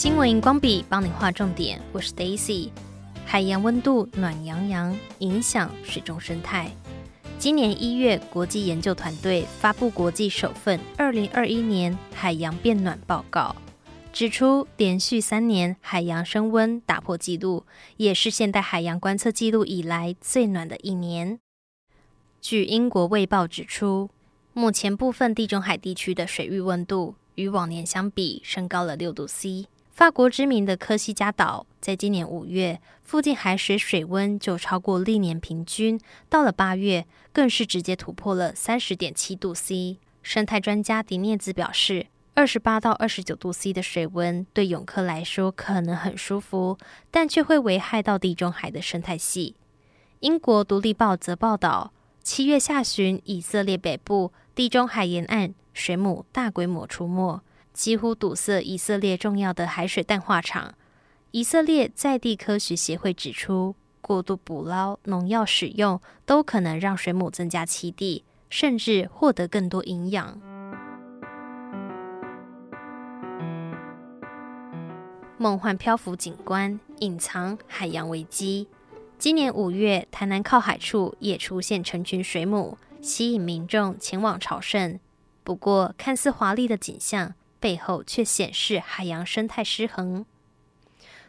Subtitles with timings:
[0.00, 2.70] 新闻荧光笔帮你画重点，我是 Daisy。
[3.26, 6.70] 海洋温度暖洋洋，影响水中生态。
[7.38, 13.54] 今年一月，国际研究团队发布国际首份《二零二一年海洋变暖报告》，
[14.10, 17.66] 指出连续三年海洋升温打破纪录，
[17.98, 21.38] 也是现代海洋观测记录以来最暖的一年。
[22.40, 24.08] 据英国《卫报》指出，
[24.54, 29.66] 目前部分地中海地区的水域温度与往年相比升高了六度 C。
[30.00, 36.00] 法国知名的科西嘉岛，在今年五月，附近海水水温就超过历年平均，
[36.30, 39.98] 到了八月，更是直接突破了三十点七度 C。
[40.22, 46.78] 生态专家迪涅兹表示，二十八到二十九度 C 的水温对泳客来说可能很舒服，
[47.10, 49.56] 但却会危害到地中海的生态系。
[50.20, 51.92] 英国独立报则报道，
[52.22, 57.42] 七月下旬，以色列北部地中海沿岸水母大规模出没。
[57.72, 60.74] 几乎堵塞以色列重要的海水淡化厂。
[61.30, 70.40] 以色列在地科学协会指出，过度捕捞、农药使用都可能让水母增加栖地，甚至获得更多营养。
[75.38, 78.68] 梦幻漂浮景观隐藏海洋危机。
[79.16, 84.98] 今年五月，台南靠海处也出现成群水母，吸引民众前往朝圣。
[85.44, 87.34] 不过，看似华丽的景象。
[87.60, 90.26] 背后却显示海洋生态失衡。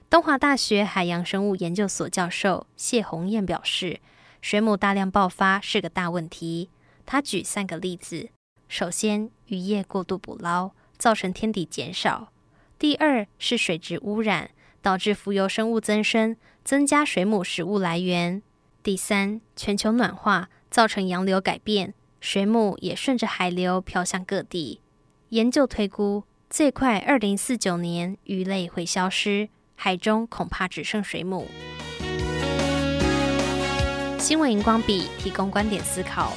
[0.10, 4.00] 东华大学海洋生物研究所教授谢红燕表示，
[4.42, 6.70] 水母大量爆发是个大问题。
[7.06, 8.30] 他举三个例子：
[8.68, 12.32] 首先，渔业过度捕捞，造成天敌减少；
[12.78, 18.42] 第二是水质污染，导致浮游生物增生，增加水母食物来源；
[18.84, 24.81] 第三，全球暖化造成洋流改变，水母也顺着海流飘向各地。
[25.32, 31.48] 研究推估，最快二零四九年鱼类会消失，海中恐怕只剩水母。
[34.20, 36.34] 新闻荧光笔提供观点思考。